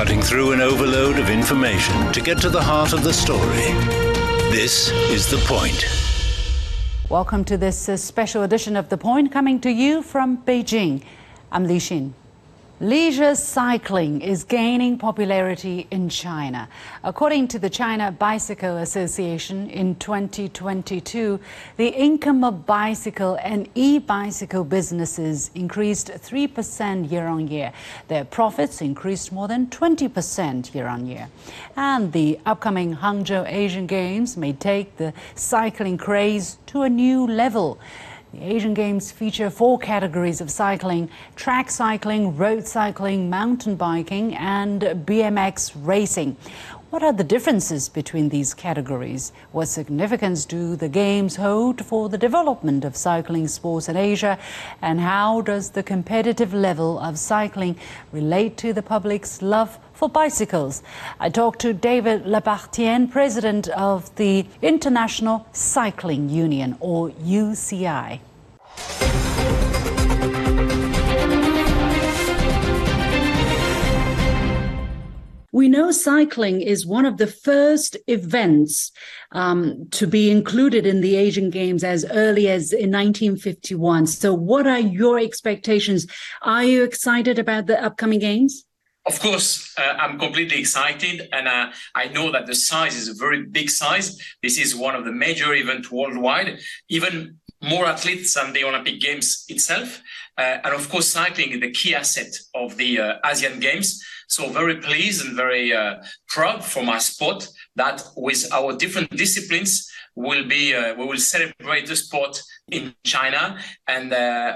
[0.00, 3.70] cutting through an overload of information to get to the heart of the story.
[4.50, 5.84] This is The Point.
[7.10, 11.02] Welcome to this uh, special edition of The Point coming to you from Beijing.
[11.52, 12.14] I'm Liu Xin.
[12.82, 16.66] Leisure cycling is gaining popularity in China.
[17.04, 21.38] According to the China Bicycle Association, in 2022,
[21.76, 27.70] the income of bicycle and e-bicycle businesses increased 3% year on year.
[28.08, 31.28] Their profits increased more than 20% year on year.
[31.76, 37.78] And the upcoming Hangzhou Asian Games may take the cycling craze to a new level.
[38.32, 44.82] The Asian Games feature four categories of cycling track cycling, road cycling, mountain biking, and
[44.82, 46.36] BMX racing.
[46.90, 49.32] What are the differences between these categories?
[49.50, 54.38] What significance do the Games hold for the development of cycling sports in Asia?
[54.80, 57.76] And how does the competitive level of cycling
[58.12, 60.82] relate to the public's love for bicycles.
[61.20, 68.20] I talked to David Lappartient, president of the International Cycling Union, or UCI.
[75.52, 78.92] We know cycling is one of the first events
[79.32, 84.06] um, to be included in the Asian Games as early as in 1951.
[84.06, 86.06] So, what are your expectations?
[86.42, 88.64] Are you excited about the upcoming Games?
[89.06, 93.14] Of course, uh, I'm completely excited, and uh, I know that the size is a
[93.14, 94.20] very big size.
[94.42, 99.44] This is one of the major events worldwide, even more athletes than the Olympic Games
[99.48, 100.00] itself.
[100.38, 104.02] Uh, and of course, cycling is the key asset of the uh, Asian Games.
[104.28, 105.96] So very pleased and very uh,
[106.28, 111.86] proud for my sport that with our different disciplines, will be uh, we will celebrate
[111.86, 114.12] the sport in China and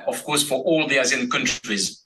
[0.08, 2.04] of course for all the Asian countries.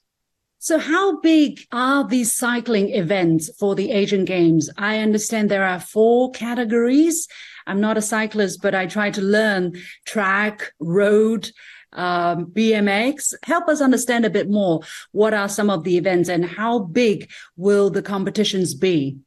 [0.61, 4.69] So, how big are these cycling events for the Asian Games?
[4.77, 7.29] I understand there are four categories.
[7.67, 9.73] I'm not a cyclist, but I try to learn
[10.05, 11.51] track, road,
[11.93, 13.33] um, BMX.
[13.43, 14.81] Help us understand a bit more.
[15.11, 19.17] What are some of the events and how big will the competitions be?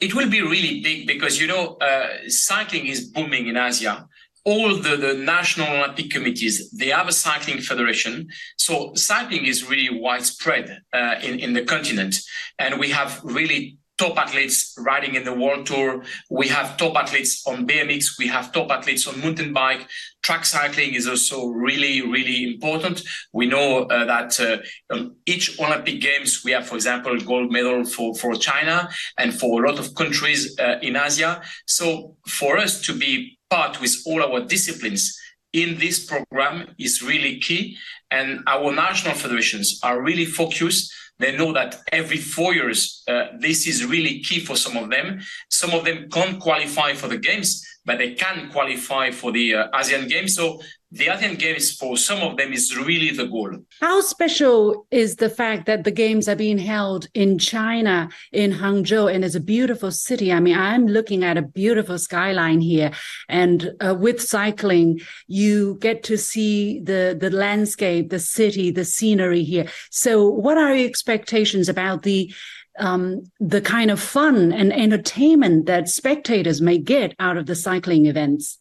[0.00, 4.08] It will be really big because, you know, uh, cycling is booming in Asia
[4.48, 8.28] all the, the national Olympic committees, they have a cycling federation.
[8.56, 12.20] So cycling is really widespread uh, in, in the continent.
[12.58, 16.02] And we have really top athletes riding in the world tour.
[16.30, 18.18] We have top athletes on BMX.
[18.18, 19.86] We have top athletes on mountain bike.
[20.22, 23.02] Track cycling is also really, really important.
[23.32, 27.84] We know uh, that uh, on each Olympic Games, we have, for example, gold medal
[27.84, 28.88] for, for China
[29.18, 31.42] and for a lot of countries uh, in Asia.
[31.66, 35.18] So for us to be part with all our disciplines
[35.52, 37.76] in this program is really key.
[38.10, 40.92] And our national federations are really focused.
[41.18, 45.20] They know that every four years, uh, this is really key for some of them.
[45.50, 49.78] Some of them can't qualify for the games, but they can qualify for the uh,
[49.78, 50.34] Asian Games.
[50.34, 53.58] So the Asian Games for some of them is really the goal.
[53.80, 59.12] How special is the fact that the games are being held in China, in Hangzhou,
[59.12, 60.32] and it's a beautiful city?
[60.32, 62.90] I mean, I'm looking at a beautiful skyline here,
[63.28, 69.44] and uh, with cycling, you get to see the the landscape, the city, the scenery
[69.44, 69.66] here.
[69.90, 72.32] So, what are your expectations about the
[72.78, 78.06] um, the kind of fun and entertainment that spectators may get out of the cycling
[78.06, 78.58] events?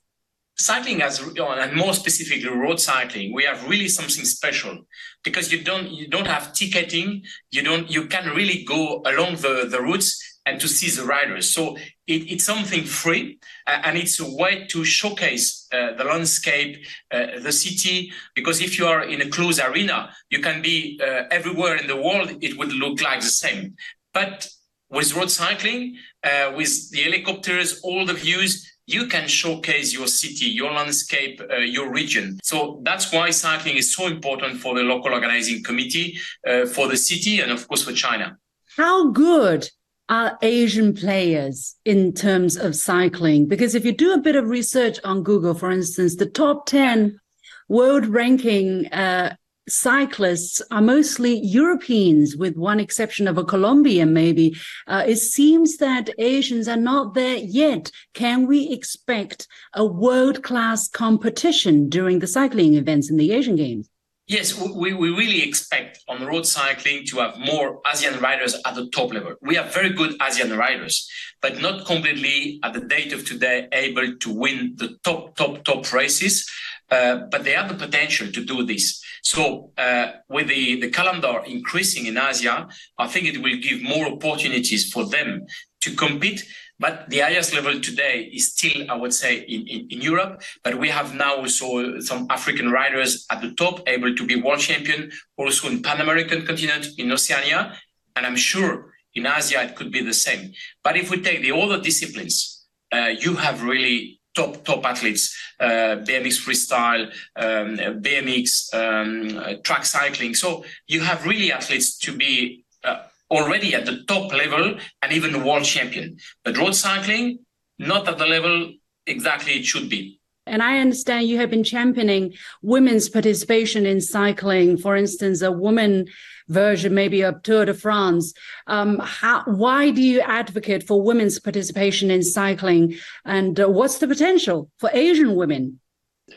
[0.60, 4.80] Cycling has and more specifically road cycling we have really something special
[5.28, 7.24] because you don't you don't have ticketing.
[7.52, 10.10] You don't you can really go along the the routes
[10.46, 11.50] and to see the riders.
[11.54, 11.76] So
[12.14, 16.72] it, it's something free uh, and it's a way to showcase uh, the landscape
[17.12, 21.24] uh, the city because if you are in a closed arena you can be uh,
[21.38, 23.76] everywhere in the world it would look like the same.
[24.14, 24.48] But
[24.90, 28.52] with road cycling uh, with the helicopters all the views
[28.88, 32.40] you can showcase your city, your landscape, uh, your region.
[32.42, 36.18] So that's why cycling is so important for the local organizing committee,
[36.48, 38.38] uh, for the city, and of course for China.
[38.78, 39.70] How good
[40.08, 43.46] are Asian players in terms of cycling?
[43.46, 47.20] Because if you do a bit of research on Google, for instance, the top 10
[47.68, 49.36] world ranking uh,
[49.68, 54.56] cyclists are mostly Europeans, with one exception of a Colombian, maybe.
[54.88, 57.92] Uh, it seems that Asians are not there yet.
[58.14, 63.90] Can we expect a world class competition during the cycling events in the Asian Games?
[64.28, 68.90] Yes, we, we really expect on road cycling to have more Asian riders at the
[68.90, 69.36] top level.
[69.42, 71.10] We have very good Asian riders,
[71.42, 75.94] but not completely at the date of today able to win the top, top, top
[75.94, 76.46] races.
[76.90, 79.04] uh, but they have the potential to do this.
[79.28, 82.66] So uh, with the, the calendar increasing in Asia,
[82.98, 85.46] I think it will give more opportunities for them
[85.82, 86.46] to compete.
[86.80, 90.44] But the highest level today is still, I would say, in, in, Europe.
[90.64, 94.62] But we have now also some African riders at the top able to be world
[94.62, 97.74] champion, also in Pan American continent, in Oceania.
[98.16, 100.54] And I'm sure in Asia it could be the same.
[100.86, 105.24] But if we take the other disciplines, uh, you have really top top athletes,
[105.60, 107.04] uh, BMX freestyle,
[107.36, 107.70] um,
[108.06, 108.42] BMX,
[108.82, 110.34] um, track cycling.
[110.36, 113.00] So you have really athletes to be uh,
[113.30, 116.18] already at the top level and even world champion.
[116.44, 117.40] But road cycling,
[117.80, 118.74] not at the level
[119.06, 120.20] exactly it should be.
[120.46, 124.78] And I understand you have been championing women's participation in cycling.
[124.78, 126.08] For instance, a woman
[126.48, 128.34] version maybe a Tour de France.
[128.68, 132.96] Um, how, why do you advocate for women's participation in cycling?
[133.26, 135.80] And uh, what's the potential for Asian women?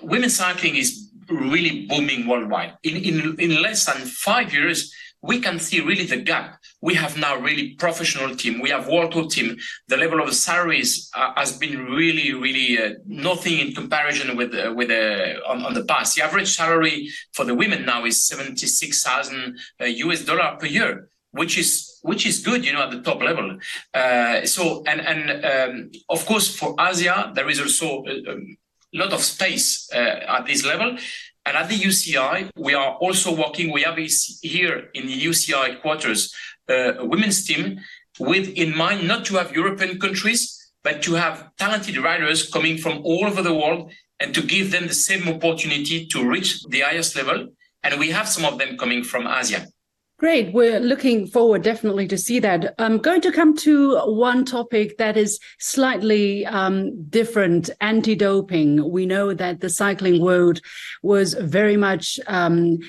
[0.03, 2.75] Women's cycling is really booming worldwide.
[2.83, 4.93] In, in, in less than five years,
[5.23, 6.60] we can see really the gap.
[6.83, 8.61] We have now really professional team.
[8.61, 9.57] We have world tour team.
[9.89, 14.73] The level of salaries uh, has been really, really uh, nothing in comparison with uh,
[14.75, 16.17] with uh, on, on, the past.
[16.17, 20.67] The average salary for the women now is seventy six thousand US uh, dollar per
[20.67, 23.59] year, which is which is good, you know, at the top level.
[23.93, 28.37] Uh, so and and um, of course for Asia there is also a, a
[28.95, 30.97] lot of space at this level.
[31.47, 36.33] And at the UCI, we are also working, we have here in the UCI headquarters
[36.60, 36.60] a
[37.01, 37.81] women's team
[38.19, 42.99] with in mind not to have European countries, but to have talented riders coming from
[43.05, 47.17] all over the world and to give them the same opportunity to reach the highest
[47.17, 47.49] level.
[47.83, 49.67] And we have some of them coming from Asia.
[50.19, 50.53] Great.
[50.53, 52.75] We're looking forward definitely to see that.
[52.79, 58.91] I'm going to come to one topic that is slightly um, different anti doping.
[58.91, 60.61] We know that the cycling world
[61.03, 62.21] was very much.
[62.27, 62.81] Um,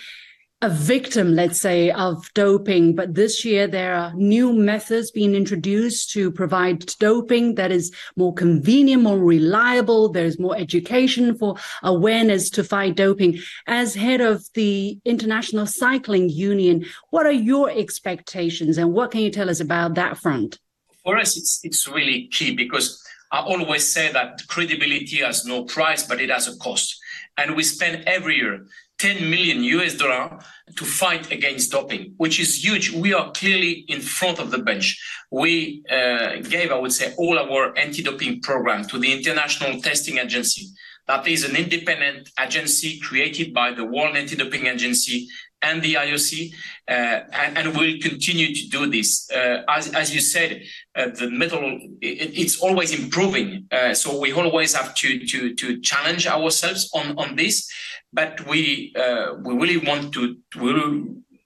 [0.61, 2.95] a victim, let's say, of doping.
[2.95, 8.33] But this year, there are new methods being introduced to provide doping that is more
[8.33, 10.09] convenient, more reliable.
[10.09, 13.39] There's more education for awareness to fight doping.
[13.65, 19.31] As head of the International Cycling Union, what are your expectations and what can you
[19.31, 20.59] tell us about that front?
[21.03, 26.03] For us, it's, it's really key because I always say that credibility has no price,
[26.03, 26.99] but it has a cost.
[27.37, 28.67] And we spend every year
[29.01, 30.37] 10 million US dollar
[30.75, 32.91] to fight against doping, which is huge.
[32.91, 35.01] We are clearly in front of the bench.
[35.31, 40.67] We uh, gave, I would say, all our anti-doping program to the International Testing Agency.
[41.07, 45.27] That is an independent agency created by the World Anti-Doping Agency
[45.61, 46.53] and the IOC,
[46.87, 46.91] uh,
[47.33, 49.29] and, and we'll continue to do this.
[49.31, 50.63] Uh, as, as you said,
[50.95, 55.79] uh, the metal it, it's always improving, uh, so we always have to to to
[55.81, 57.69] challenge ourselves on on this.
[58.13, 60.71] But we uh, we really want to we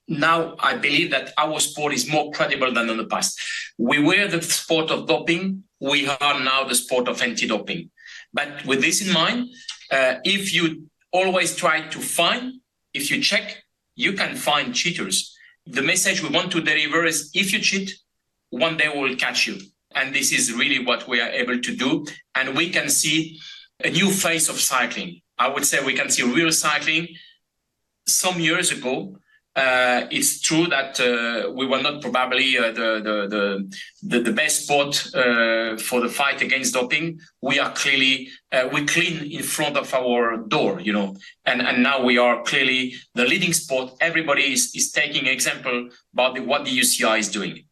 [0.08, 3.40] now I believe that our sport is more credible than in the past.
[3.78, 5.64] We were the sport of doping.
[5.80, 7.90] We are now the sport of anti-doping.
[8.32, 9.48] But with this in mind,
[9.90, 12.60] uh, if you always try to find,
[12.94, 13.62] if you check
[13.96, 15.36] you can find cheaters.
[15.66, 17.92] The message we want to deliver is if you cheat,
[18.50, 19.58] one day we will catch you.
[19.94, 22.06] And this is really what we are able to do.
[22.34, 23.40] And we can see
[23.82, 25.22] a new face of cycling.
[25.38, 27.08] I would say we can see real cycling.
[28.06, 29.16] Some years ago,
[29.56, 33.68] uh, it's true that uh, we were not probably uh, the, the,
[34.02, 37.18] the, the, best spot uh, for the fight against doping.
[37.40, 41.82] We are clearly, uh, we clean in front of our door, you know, and, and
[41.82, 43.96] now we are clearly the leading spot.
[44.02, 47.64] Everybody is, is taking example about the, what the UCI is doing.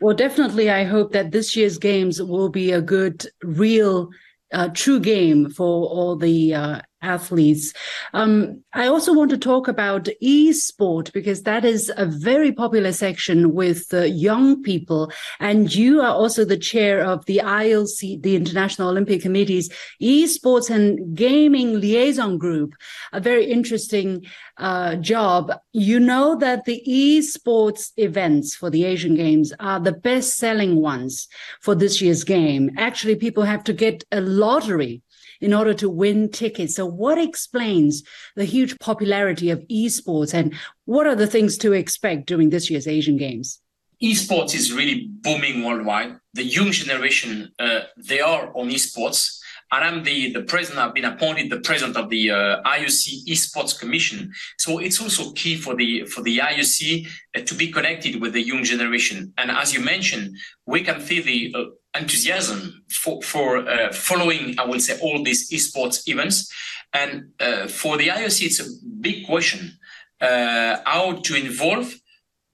[0.00, 4.10] Well, definitely, I hope that this year's games will be a good, real,
[4.52, 7.72] uh, true game for all the athletes.
[8.12, 13.54] Um, I also want to talk about e-sport because that is a very popular section
[13.54, 15.12] with uh, young people.
[15.38, 19.70] And you are also the chair of the IOC, the International Olympic Committee's
[20.00, 22.74] e-sports and gaming liaison group.
[23.12, 24.24] A very interesting
[24.56, 25.52] uh, job.
[25.72, 31.28] You know that the e-sports events for the Asian Games are the best selling ones
[31.60, 32.70] for this year's game.
[32.78, 35.02] Actually, people have to get a lottery
[35.40, 36.76] in order to win tickets.
[36.76, 38.02] So, what explains
[38.36, 42.86] the huge popularity of esports, and what are the things to expect during this year's
[42.86, 43.60] Asian Games?
[44.02, 46.16] Esports is really booming worldwide.
[46.34, 49.38] The young generation, uh, they are on esports.
[49.72, 53.78] And I'm the, the president, I've been appointed the president of the uh, IOC Esports
[53.78, 54.32] Commission.
[54.58, 58.42] So it's also key for the for the IOC uh, to be connected with the
[58.42, 59.32] young generation.
[59.36, 60.36] And as you mentioned,
[60.66, 65.50] we can see the uh, enthusiasm for, for uh, following, I would say, all these
[65.50, 66.52] esports events.
[66.92, 68.70] And uh, for the IOC, it's a
[69.00, 69.78] big question
[70.20, 71.94] uh, how to involve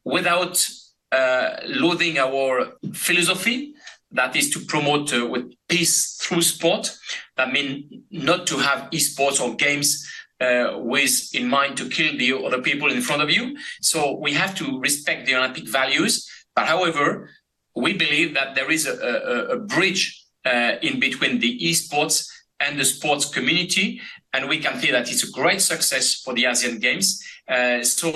[0.04, 0.66] without
[1.12, 3.74] uh, losing our philosophy
[4.12, 6.96] that is to promote uh, with peace through sport.
[7.36, 10.06] That means not to have esports or games
[10.40, 13.56] uh, with in mind to kill the other people in front of you.
[13.82, 16.28] So we have to respect the Olympic values.
[16.56, 17.30] But however,
[17.74, 22.28] we believe that there is a, a, a bridge uh, in between the esports
[22.60, 24.00] and the sports community,
[24.32, 27.22] and we can see that it's a great success for the Asian Games.
[27.48, 28.12] Uh, so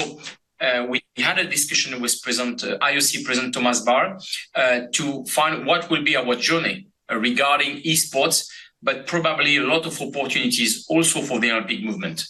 [0.61, 4.21] uh, we had a discussion with President uh, IOC President Thomas Bach
[4.55, 8.49] uh, to find what will be our journey regarding esports,
[8.83, 12.27] but probably a lot of opportunities also for the Olympic movement.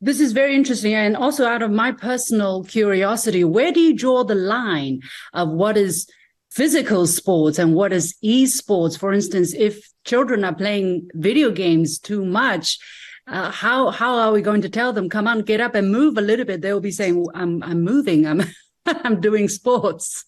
[0.00, 0.94] This is very interesting.
[0.94, 5.00] And also, out of my personal curiosity, where do you draw the line
[5.32, 6.06] of what is
[6.56, 8.98] physical sports and what is esports?
[8.98, 12.78] For instance, if children are playing video games too much,
[13.26, 16.16] uh, how how are we going to tell them come on get up and move
[16.16, 16.62] a little bit?
[16.62, 18.26] They'll be saying i'm i'm moving.
[18.26, 18.42] I'm
[19.04, 20.24] i'm doing sports.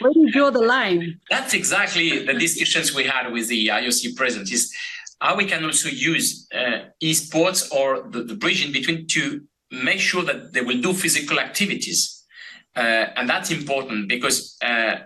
[0.00, 1.20] Where do you draw the line?
[1.30, 4.72] That's exactly the discussions we had with the ioc president is
[5.20, 9.40] how we can also use uh, esports or the, the, bridge in between to
[9.70, 12.24] make sure that they will do physical activities.
[12.76, 14.96] Uh, and that's important because uh,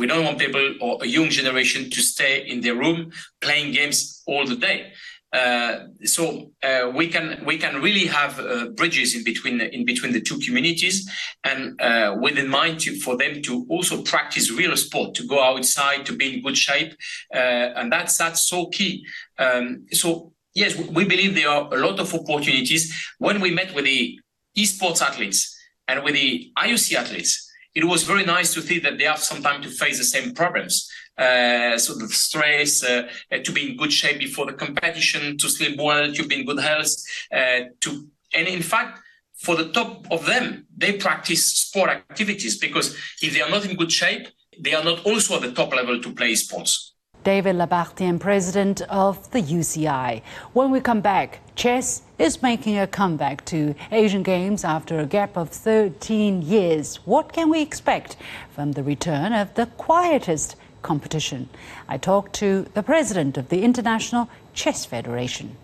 [0.00, 4.22] we don't want people or a young generation to stay in their room playing games
[4.26, 4.92] all the day
[5.32, 10.12] uh, so uh, we can we can really have uh, bridges in between in between
[10.12, 11.08] the two communities,
[11.44, 15.40] and uh, with in mind to, for them to also practice real sport, to go
[15.40, 16.92] outside, to be in good shape,
[17.32, 19.06] uh, and that's that's so key.
[19.38, 22.92] Um, so yes, we believe there are a lot of opportunities.
[23.18, 24.18] When we met with the
[24.58, 29.04] esports athletes and with the IOC athletes, it was very nice to see that they
[29.04, 33.52] have some time to face the same problems uh, sort of stress, uh, uh, to
[33.52, 36.92] be in good shape before the competition, to sleep well, to be in good health,
[37.32, 39.00] uh, to and in fact,
[39.34, 43.76] for the top of them, they practice sport activities because if they are not in
[43.76, 46.89] good shape, they are not also at the top level to play sports.
[47.24, 50.22] David Lappartient, president of the UCI.
[50.52, 55.36] When we come back, chess is making a comeback to Asian Games after a gap
[55.36, 56.96] of 13 years.
[57.04, 58.16] What can we expect
[58.50, 61.48] from the return of the quietest competition.
[61.88, 65.56] I talked to the president of the International Chess Federation.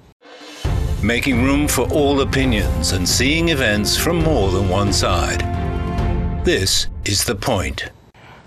[1.02, 5.40] Making room for all opinions and seeing events from more than one side.
[6.44, 7.90] This is The Point.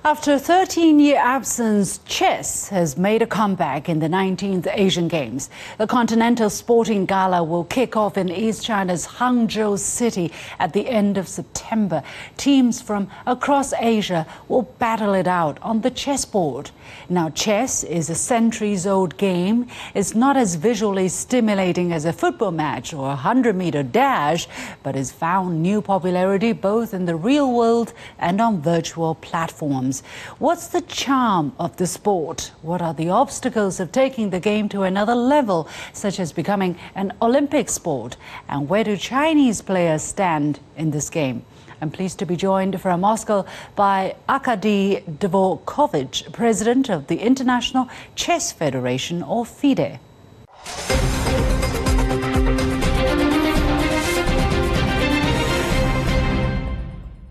[0.05, 5.49] After a 13 year absence, chess has made a comeback in the 19th Asian Games.
[5.77, 11.17] The Continental Sporting Gala will kick off in East China's Hangzhou city at the end
[11.17, 12.01] of September.
[12.37, 16.71] Teams from across Asia will battle it out on the chessboard.
[17.09, 19.67] Now, chess is a centuries old game.
[19.93, 24.47] It's not as visually stimulating as a football match or a 100 meter dash,
[24.81, 29.88] but has found new popularity both in the real world and on virtual platforms.
[30.37, 32.51] What's the charm of the sport?
[32.61, 37.13] What are the obstacles of taking the game to another level, such as becoming an
[37.21, 38.17] Olympic sport?
[38.47, 41.43] And where do Chinese players stand in this game?
[41.81, 48.51] I'm pleased to be joined from Moscow by Arkady Dvorkovich, president of the International Chess
[48.51, 49.99] Federation, or FIDE.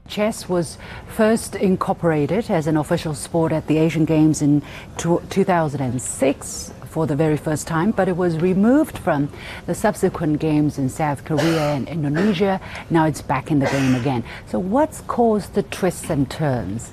[0.08, 4.62] Chess was first incorporated as an official sport at the Asian Games in
[4.96, 9.28] 2006 for the very first time, but it was removed from
[9.66, 12.58] the subsequent games in South Korea and Indonesia.
[12.88, 14.24] Now it's back in the game again.
[14.46, 16.92] So, what's caused the twists and turns?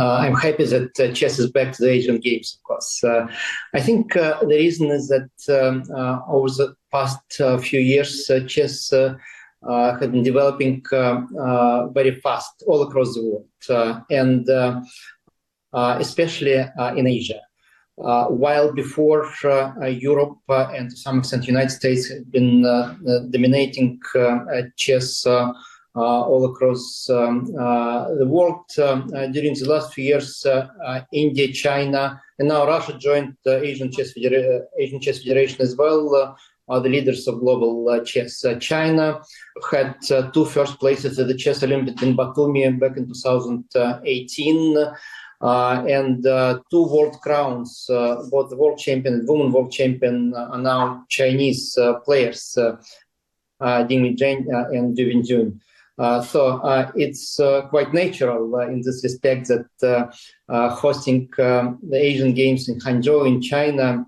[0.00, 3.04] Uh, I'm happy that uh, chess is back to the Asian Games, of course.
[3.04, 3.26] Uh,
[3.74, 8.28] I think uh, the reason is that um, uh, over the past uh, few years,
[8.48, 8.92] chess
[9.68, 14.80] uh, been developing uh, uh, very fast all across the world, uh, and uh,
[15.72, 16.56] uh, especially
[16.96, 17.40] in Asia.
[18.44, 19.22] while before
[20.08, 22.62] Europe and to some extent the United States have been
[23.30, 24.00] dominating
[24.76, 25.26] chess
[25.94, 28.64] uh, all across um, uh, the world.
[28.78, 30.46] Uh, during the last few years,
[31.12, 36.34] India, China, and now Russia joined the Asian Chess, Federa- Asian Chess Federation as well
[36.72, 38.44] are the leaders of global uh, chess.
[38.44, 39.20] Uh, China
[39.70, 44.78] had uh, two first places at the Chess Olympiad in Batumi back in 2018.
[45.42, 50.32] Uh, and uh, two world crowns, uh, both the world champion and women world champion,
[50.34, 52.56] are now Chinese players,
[53.88, 55.58] Ding Zheng and Ju Wenjun.
[56.24, 60.14] so it's quite natural in this respect that
[60.48, 64.06] hosting um, the Asian Games in Hangzhou in China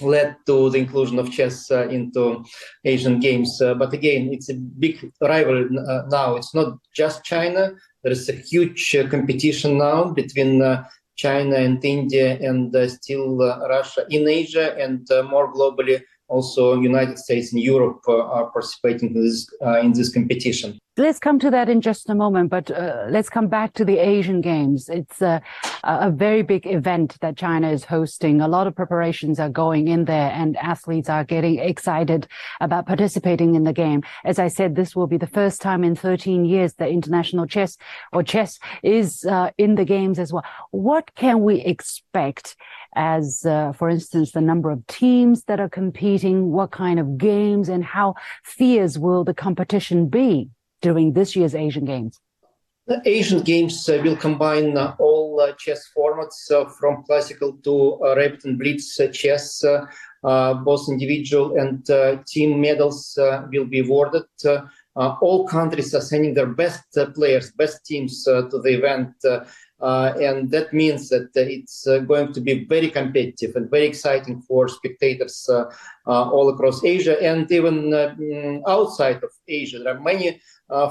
[0.00, 2.44] led to the inclusion of chess uh, into
[2.84, 3.60] Asian games.
[3.60, 6.36] Uh, but again, it's a big rival uh, now.
[6.36, 7.72] It's not just China.
[8.02, 10.84] There is a huge uh, competition now between uh,
[11.16, 13.36] China and India and uh, still
[13.68, 19.46] Russia in Asia and more globally also United States and Europe are participating in this,
[19.82, 20.78] in this competition.
[20.98, 23.96] Let's come to that in just a moment, but uh, let's come back to the
[23.96, 24.90] Asian Games.
[24.90, 25.40] It's a,
[25.84, 28.42] a, very big event that China is hosting.
[28.42, 32.28] A lot of preparations are going in there and athletes are getting excited
[32.60, 34.02] about participating in the game.
[34.26, 37.78] As I said, this will be the first time in 13 years that international chess
[38.12, 40.44] or chess is uh, in the games as well.
[40.72, 42.54] What can we expect
[42.94, 47.70] as, uh, for instance, the number of teams that are competing, what kind of games,
[47.70, 50.50] and how fierce will the competition be
[50.82, 52.20] during this year's Asian Games?
[52.86, 58.00] The Asian Games uh, will combine uh, all uh, chess formats uh, from classical to
[58.04, 59.62] uh, rapid and blitz uh, chess.
[59.62, 59.86] Uh,
[60.24, 63.18] uh, both individual and uh, team medals
[63.50, 64.22] will be awarded.
[64.94, 66.84] all countries are sending their best
[67.14, 69.14] players, best teams to the event.
[69.80, 75.50] And that means that it's going to be very competitive and very exciting for spectators
[76.06, 79.80] all across Asia and even mm, outside of Asia.
[79.80, 80.40] There are many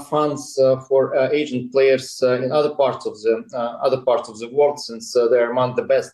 [0.10, 3.44] funds for Asian players in other parts of the
[3.84, 6.14] other parts of the world, since they're among the best.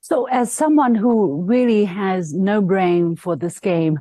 [0.00, 3.98] So, as someone who really has no brain for this game,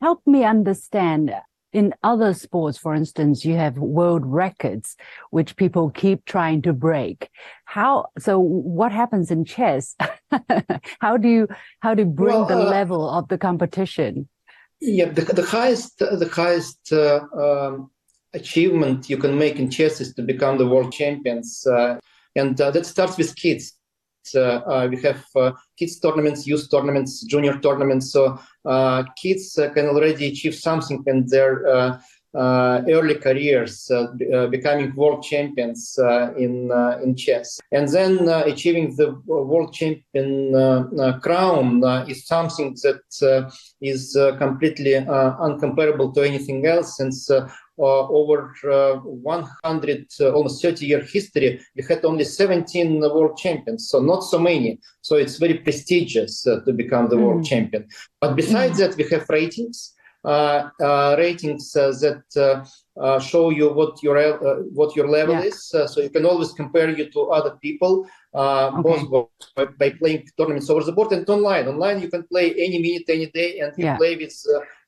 [0.00, 1.32] help me understand
[1.72, 4.96] in other sports, for instance, you have world records,
[5.30, 7.30] which people keep trying to break.
[7.64, 9.96] How, so what happens in chess?
[11.00, 11.48] how do you,
[11.80, 14.28] how do you bring well, the uh, level of the competition?
[14.80, 17.90] Yeah, the, the highest, the highest, uh, um,
[18.34, 21.66] achievement you can make in chess is to become the world champions.
[21.66, 21.98] Uh,
[22.36, 23.74] and uh, that starts with kids.
[24.34, 28.12] Uh, we have uh, kids tournaments, youth tournaments, junior tournaments.
[28.12, 31.98] So uh, kids uh, can already achieve something in their
[32.34, 35.98] uh, early careers, uh, uh, becoming world champions
[36.38, 36.70] in
[37.02, 40.52] in chess, and then achieving the world champion
[41.20, 47.30] crown is something that is completely uncomparable to anything else, since
[47.78, 54.00] over uh, 100, uh, almost 30 year history, we had only 17 world champions, so
[54.00, 54.78] not so many.
[55.00, 57.22] So it's very prestigious to become the mm.
[57.22, 57.86] world champion.
[58.20, 58.88] But besides mm.
[58.88, 59.94] that, we have ratings.
[60.24, 62.22] Uh, uh, ratings uh, that
[63.20, 64.16] show you what your
[64.72, 65.50] what your level yeah.
[65.50, 65.68] is.
[65.68, 68.82] so you can always compare you to other people, okay.
[68.82, 71.68] both by, by, playing tournaments over the board and online.
[71.68, 73.96] Online you can play any minute, any day, and you yeah.
[73.96, 74.34] play with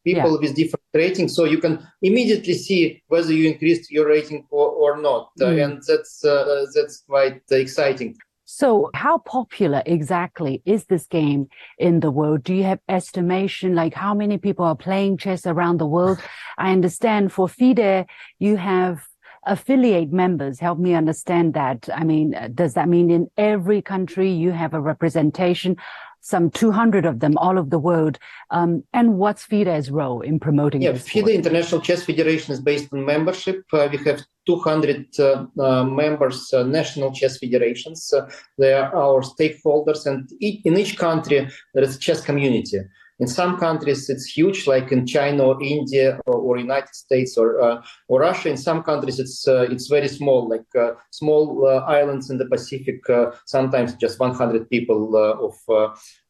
[0.05, 0.39] people yeah.
[0.41, 5.01] with different ratings so you can immediately see whether you increased your rating or, or
[5.01, 5.47] not mm.
[5.47, 8.15] uh, and that's uh, that's quite exciting
[8.57, 12.45] so how popular exactly is this game in the world?
[12.45, 13.75] Do you have estimation?
[13.75, 16.21] Like how many people are playing chess around the world?
[16.57, 18.07] I understand for fide
[18.39, 19.09] you have
[19.45, 20.61] affiliate members.
[20.61, 21.89] Help me understand that.
[21.93, 25.77] I mean uh, does that mean in every country you have a representation
[26.25, 28.19] some 200 of them all over the world.
[28.51, 33.05] Um, and what's FIDE's role in promoting yeah, FIDE International Chess Federation is based on
[33.05, 33.63] membership.
[33.71, 38.11] Uh, we have 200 uh, uh, members, uh, national chess federations.
[38.11, 38.27] Uh,
[38.59, 42.79] they are our stakeholders, and in each country there is a chess community.
[43.21, 47.61] In some countries, it's huge, like in China or India or, or United States or
[47.61, 48.49] uh, or Russia.
[48.51, 52.47] In some countries, it's uh, it's very small, like uh, small uh, islands in the
[52.47, 53.09] Pacific.
[53.09, 55.55] Uh, sometimes just 100 people uh, of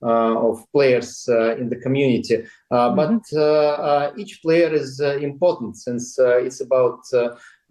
[0.02, 2.44] of players in the community.
[2.70, 2.96] Mm-hmm.
[2.96, 7.00] But each player is important since it's about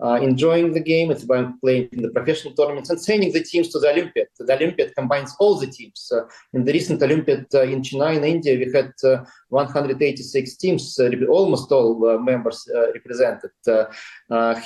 [0.02, 1.12] uh, enjoying the game.
[1.12, 4.28] It's about playing in the professional tournaments and sending the teams to the Olympiad.
[4.38, 6.12] The Olympiad combines all the teams.
[6.12, 11.00] Uh, in the recent Olympiad uh, in Chennai, in India, we had uh, 186 teams,
[11.00, 13.52] uh, almost all uh, members represented.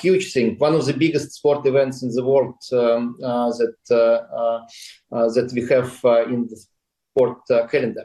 [0.00, 3.74] huge thing, one of the biggest sport events in the world um, that
[5.10, 5.92] that we have
[6.32, 6.56] in the
[7.10, 8.04] sport calendar.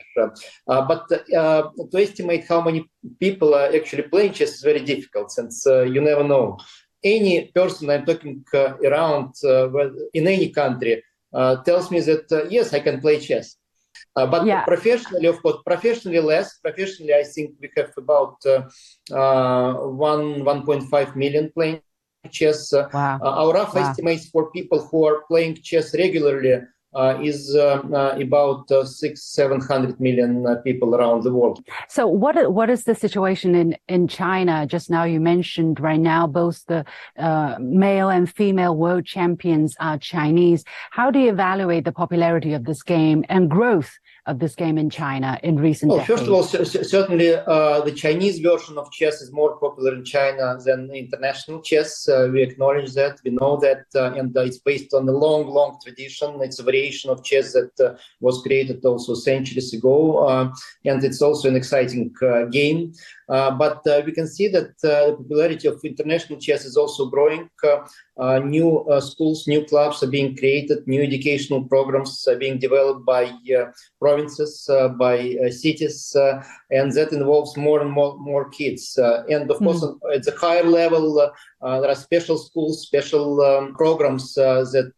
[0.66, 2.86] but to estimate how many
[3.20, 6.58] people are actually playing chess is very difficult, since you never know
[7.04, 9.70] any person I'm talking uh, around uh,
[10.14, 13.58] in any country uh, tells me that yes, I can play chess.
[14.16, 14.64] Uh, but yeah.
[14.64, 16.60] professionally, of course, professionally less.
[16.60, 18.64] Professionally, I think we have about uh,
[19.14, 21.82] uh, one 1.5 million playing
[22.32, 22.72] chess.
[22.72, 23.20] Wow.
[23.22, 23.90] our rough wow.
[23.90, 26.62] estimates for people who are playing chess regularly
[26.96, 31.64] uh, is uh, uh, about six, seven hundred million people around the world.
[31.90, 34.66] So, what what is the situation in in China?
[34.68, 36.86] Just now, you mentioned right now both the
[37.60, 40.64] male and female world champions are Chinese.
[40.92, 43.92] How do you evaluate the popularity of this game and growth
[44.26, 46.22] of this game in China in recent well, decades?
[46.22, 46.44] First of all,
[46.84, 52.08] certainly uh, the Chinese version of chess is more popular in China than international chess.
[52.08, 55.78] Uh, we acknowledge that, we know that, uh, and it's based on a long, long
[55.84, 56.40] tradition.
[56.42, 60.54] It's a variation of chess that uh, was created also centuries ago, uh,
[60.86, 62.94] and it's also an exciting uh, game.
[63.28, 67.50] but we can see that the popularity of international chess is also growing.
[68.16, 73.04] Uh, new uh, schools, new clubs are being created, new educational programs are being developed
[73.06, 73.66] by uh,
[74.00, 76.16] provinces, by cities,
[76.70, 78.98] and that involves more and more, more kids.
[78.98, 79.64] and of mm.
[79.64, 80.14] course, mm-hmm.
[80.14, 84.94] at the higher level, there are special schools, special um, programs that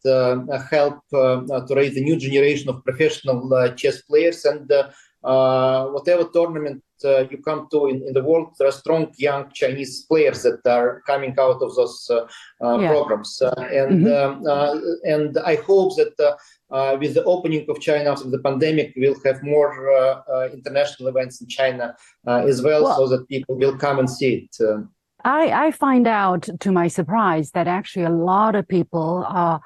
[0.70, 4.90] help to raise a new generation of professional chess players and uh,
[5.26, 10.06] whatever tournament uh, you come to in, in, the world, there are strong young Chinese
[10.06, 12.26] players that are coming out of those uh,
[12.62, 12.88] yeah.
[12.88, 14.48] programs, and mm-hmm.
[14.48, 16.38] um, and I hope that.
[16.72, 21.08] Uh, with the opening of China after the pandemic, we'll have more uh, uh, international
[21.08, 21.96] events in China
[22.28, 24.86] as well, well, so that people will come and see it.
[25.26, 29.60] I, I find out to my surprise that actually a lot of people are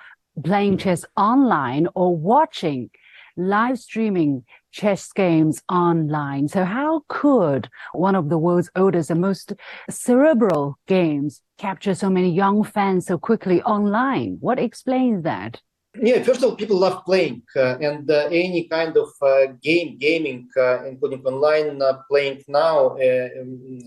[0.43, 2.89] playing chess online or watching
[3.35, 6.47] live streaming chess games online.
[6.47, 9.53] So how could one of the world's oldest and most
[9.89, 14.37] cerebral games capture so many young fans so quickly online?
[14.39, 15.61] What explains that?
[16.01, 19.97] Yeah, first of all, people love playing, uh, and uh, any kind of uh, game,
[19.97, 23.79] gaming, uh, including online uh, playing now, uh, um,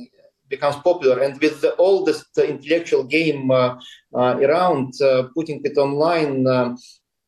[0.49, 1.21] becomes popular.
[1.21, 3.51] And with the oldest intellectual game
[4.13, 4.93] around,
[5.35, 6.45] putting it online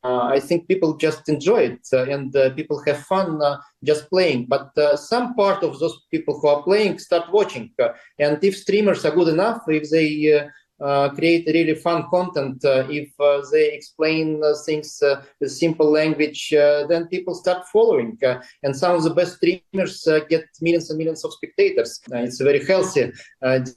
[0.04, 3.40] I think people just enjoy it uh, and uh, people have fun
[3.82, 4.46] just playing.
[4.46, 7.70] But some part of those people who are playing start watching.
[8.18, 10.48] and if streamers are good enough, if they uh,
[10.80, 12.62] Uh, create really fun content.
[12.64, 18.18] Uh, if uh, they explain uh, things uh, with simple language, then people start following.
[18.64, 22.00] and some of the best streamers get millions and millions of spectators.
[22.10, 23.12] it's a very healthy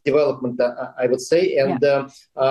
[0.04, 0.60] development,
[1.00, 1.58] I would say.
[1.58, 2.08] And yeah.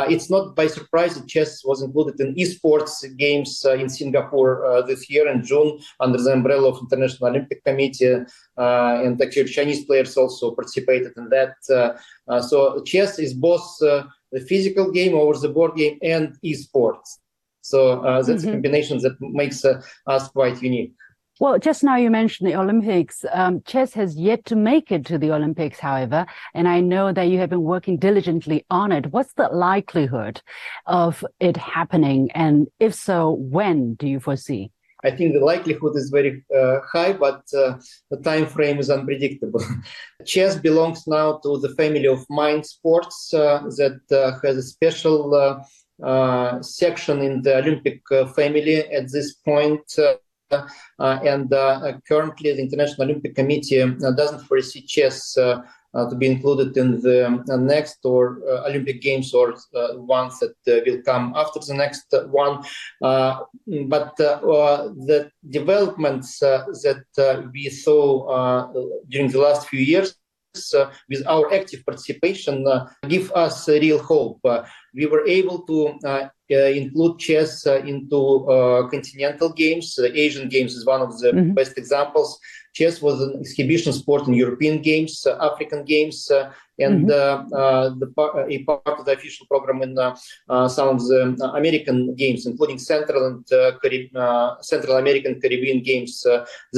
[0.08, 5.28] it's not by surprise that chess was included in esports games in Singapore this year
[5.28, 8.24] in June under the umbrella of International Olympic Committee.
[8.56, 11.56] and actually, Chinese players also participated in that.
[12.48, 13.66] so chess is both
[14.32, 17.18] the physical game over the board game and esports.
[17.60, 18.48] So uh, that's mm-hmm.
[18.48, 20.92] a combination that makes uh, us quite unique.
[21.38, 23.22] Well, just now you mentioned the Olympics.
[23.30, 27.24] Um, chess has yet to make it to the Olympics, however, and I know that
[27.24, 29.12] you have been working diligently on it.
[29.12, 30.40] What's the likelihood
[30.86, 32.30] of it happening?
[32.32, 34.70] And if so, when do you foresee?
[35.04, 37.78] I think the likelihood is very uh, high, but uh,
[38.10, 39.62] the time frame is unpredictable.
[40.24, 45.34] Chess belongs now to the family of mind sports uh, that uh, has a special
[45.34, 48.00] uh, uh, section in the Olympic
[48.34, 49.82] family at this point.
[50.98, 51.50] and
[52.08, 53.84] currently, the International Olympic Committee
[54.16, 55.36] doesn't foresee chess
[55.96, 60.38] Uh, to be included in the uh, next or uh, Olympic Games or uh, ones
[60.40, 62.62] that uh, will come after the next one.
[63.00, 68.70] but the developments that we saw
[69.08, 70.14] during the last few years
[70.74, 74.40] uh, with our active participation uh, give us real hope.
[74.44, 74.62] Uh,
[74.94, 75.98] we were able to
[76.48, 78.46] include chess into
[78.90, 79.94] continental games.
[79.94, 81.54] The Asian Games is one of the mm-hmm.
[81.54, 82.38] best examples.
[82.76, 86.18] Chess was an exhibition sport in European Games, African Games,
[86.78, 87.54] and mm-hmm.
[87.54, 88.08] uh, the
[88.54, 91.20] a part of the official program in uh, some of the
[91.60, 93.46] American games, including Central and
[93.82, 94.16] Carib-
[94.60, 96.12] Central American Caribbean games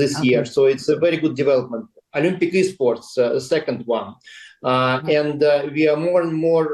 [0.01, 0.29] this okay.
[0.29, 0.45] year.
[0.45, 1.87] So it's a very good development.
[2.15, 4.15] Olympic esports, uh, the second one.
[4.63, 5.09] Uh, mm-hmm.
[5.19, 6.67] and uh, we are more and more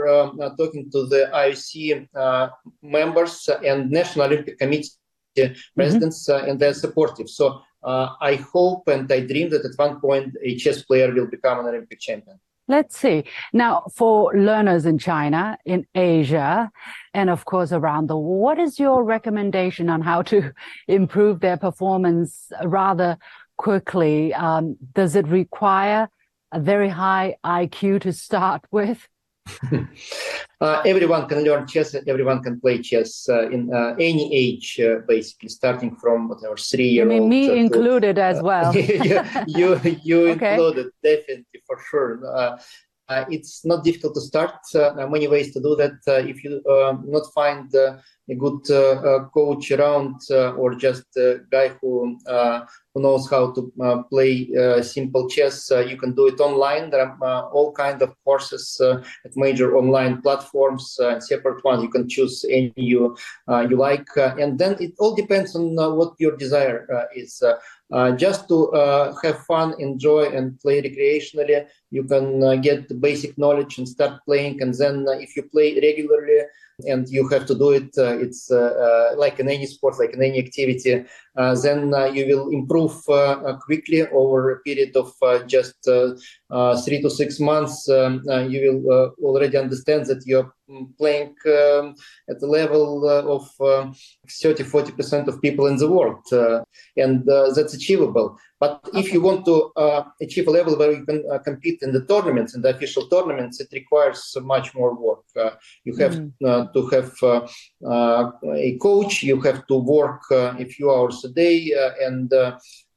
[0.58, 1.74] talking to the IOC
[2.82, 4.90] members and National Olympic Committee
[5.74, 6.48] presidents, mm-hmm.
[6.48, 7.28] and they're supportive.
[7.28, 7.62] So
[8.20, 11.66] I hope and I dream that at one point a chess player will become an
[11.66, 12.40] Olympic champion.
[12.66, 13.24] Let's see.
[13.52, 16.70] Now, for learners in China, in Asia,
[17.12, 20.50] and of course around the world, what is your recommendation on how to
[20.88, 23.18] improve their performance rather
[23.56, 24.34] quickly.
[24.34, 26.08] Um, does it require
[26.52, 29.08] a very high IQ to start with?
[30.60, 31.94] Uh, everyone can learn chess.
[32.06, 36.88] Everyone can play chess uh, in uh, any age, uh, basically, starting from whatever three
[36.88, 37.12] year old.
[37.12, 38.74] I mean, me included as well.
[38.76, 40.54] you, you, you okay.
[40.54, 42.58] included definitely for sure.
[43.08, 44.56] Uh, uh, it's not difficult to start.
[44.74, 45.92] Uh, uh, many ways to do that.
[46.06, 46.60] Uh, if you
[47.06, 48.64] not find a good
[49.32, 52.18] coach around, or just a guy who
[52.94, 55.70] who knows how to uh, play uh, simple chess.
[55.70, 56.90] Uh, you can do it online.
[56.90, 61.82] There are all kinds of courses at major online platforms, separate ones.
[61.82, 63.16] You can choose any you
[63.68, 67.42] you like, and then it all depends on what your desire is.
[67.94, 71.64] Uh, just to uh, have fun, enjoy, and play recreationally.
[71.92, 75.78] You can uh, get the basic knowledge and start playing, and then if you play
[75.80, 76.40] regularly
[76.86, 77.90] and you have to do it.
[77.96, 81.04] Uh, it's uh, uh, like in any sport, like in any activity.
[81.36, 82.94] then you will improve
[83.64, 85.12] quickly over a period of
[85.46, 85.76] just
[86.84, 87.88] three to six months.
[87.88, 90.52] Um, you will already understand that you're
[90.98, 91.94] playing um,
[92.28, 93.92] at the level uh, of uh,
[94.28, 96.60] 30 40% of people in the world uh,
[96.96, 99.00] and that's achievable but okay.
[99.00, 99.70] if you want to
[100.22, 103.68] achieve a level where you can compete in the tournaments in the official tournaments it
[103.72, 105.24] requires much more work
[105.84, 106.72] you have mm.
[106.72, 107.12] to have
[108.56, 112.32] a coach you have to work a few hours a day and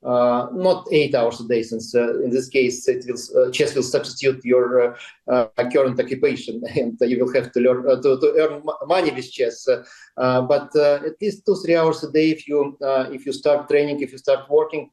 [0.03, 3.73] uh, not eight hours a day, since uh, in this case it will, uh, chess
[3.73, 4.97] will substitute your uh,
[5.31, 9.31] uh, current occupation, and you will have to learn uh, to, to earn money with
[9.31, 9.67] chess.
[10.15, 12.77] but at least two three hours a day if you
[13.12, 14.89] if you start training, if you start working.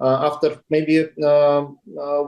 [0.00, 1.78] after maybe um,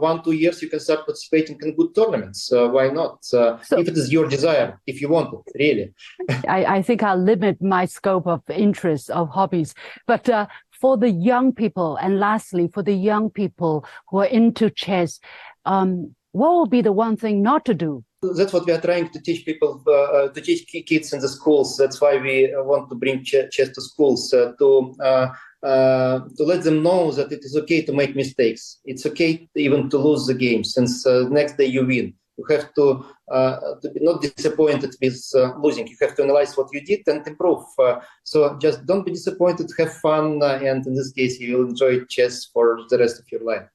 [0.00, 2.50] one two years, you can start participating in good tournaments.
[2.50, 3.24] why not?
[3.24, 5.94] So, if it is your desire, if you want it, really.
[6.48, 9.74] I, I think I'll limit my scope of interest of hobbies,
[10.06, 10.46] but uh,
[10.80, 15.20] for the young people, and lastly, for the young people who are into chess,
[15.64, 18.04] um, what will be the one thing not to do?
[18.22, 21.28] That's what we are trying to teach people, uh, uh to teach kids in the
[21.28, 21.76] schools.
[21.76, 25.28] That's why we uh, want to bring ch- chess to schools uh, to uh,
[25.62, 28.80] uh, to let them know that it is okay to make mistakes.
[28.84, 32.14] It's okay even to lose the game, since next day you win.
[32.38, 35.86] You have to, uh, to be not disappointed with uh, losing.
[35.88, 37.64] You have to analyze what you did and improve.
[37.78, 42.04] Uh, so just don't be disappointed, have fun, and in this case, you will enjoy
[42.04, 43.68] chess for the rest of your life.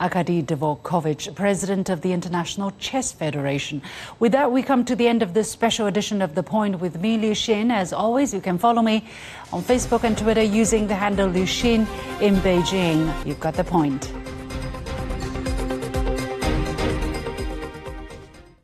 [0.00, 3.82] Arkady Dvorkovich, president of the International Chess Federation.
[4.20, 7.00] With that, we come to the end of this special edition of The Point with
[7.00, 7.72] me, Liu Xin.
[7.72, 9.04] As always, you can follow me
[9.52, 11.80] on Facebook and Twitter using the handle Liu Xin
[12.20, 13.26] in Beijing.
[13.26, 14.12] You've got the point.